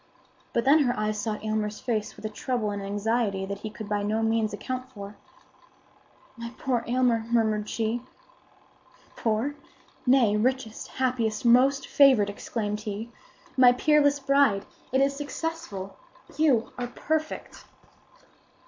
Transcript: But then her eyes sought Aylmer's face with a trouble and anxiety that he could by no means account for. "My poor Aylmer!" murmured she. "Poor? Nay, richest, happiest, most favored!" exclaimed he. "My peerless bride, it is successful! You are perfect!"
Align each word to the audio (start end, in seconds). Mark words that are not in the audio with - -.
But 0.51 0.65
then 0.65 0.79
her 0.79 0.97
eyes 0.97 1.19
sought 1.19 1.43
Aylmer's 1.45 1.79
face 1.79 2.15
with 2.15 2.25
a 2.25 2.29
trouble 2.29 2.71
and 2.71 2.81
anxiety 2.81 3.45
that 3.45 3.59
he 3.59 3.69
could 3.69 3.87
by 3.87 4.01
no 4.01 4.23
means 4.23 4.51
account 4.51 4.91
for. 4.91 5.15
"My 6.35 6.51
poor 6.57 6.83
Aylmer!" 6.87 7.27
murmured 7.29 7.69
she. 7.69 8.01
"Poor? 9.15 9.53
Nay, 10.07 10.35
richest, 10.35 10.87
happiest, 10.87 11.45
most 11.45 11.85
favored!" 11.85 12.31
exclaimed 12.31 12.79
he. 12.79 13.11
"My 13.55 13.73
peerless 13.73 14.19
bride, 14.19 14.65
it 14.91 15.01
is 15.01 15.15
successful! 15.15 15.95
You 16.35 16.73
are 16.79 16.87
perfect!" 16.87 17.65